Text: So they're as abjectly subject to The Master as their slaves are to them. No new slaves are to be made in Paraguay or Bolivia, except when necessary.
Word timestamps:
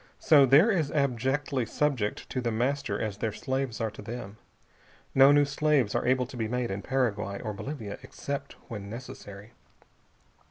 So 0.17 0.47
they're 0.47 0.71
as 0.71 0.91
abjectly 0.93 1.63
subject 1.67 2.27
to 2.31 2.41
The 2.41 2.51
Master 2.51 2.99
as 2.99 3.17
their 3.19 3.31
slaves 3.31 3.79
are 3.79 3.91
to 3.91 4.01
them. 4.01 4.37
No 5.13 5.31
new 5.31 5.45
slaves 5.45 5.93
are 5.93 6.01
to 6.15 6.37
be 6.37 6.47
made 6.47 6.71
in 6.71 6.81
Paraguay 6.81 7.39
or 7.39 7.53
Bolivia, 7.53 7.99
except 8.01 8.53
when 8.67 8.89
necessary. 8.89 9.51